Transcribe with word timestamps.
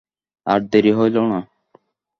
আর 0.47 0.59
দেরি 0.71 0.91
হইল 0.97 1.15
না। 1.31 1.39